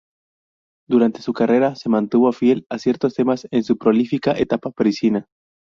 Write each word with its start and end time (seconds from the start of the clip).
Durante 0.89 1.21
su 1.21 1.31
carrera 1.31 1.75
se 1.75 1.87
mantuvo 1.87 2.31
fiel 2.33 2.65
a 2.71 2.79
ciertos 2.79 3.13
temas 3.13 3.47
en 3.51 3.63
su 3.63 3.77
prolífica 3.77 4.31
etapa 4.31 4.71
parisina. 4.71 5.27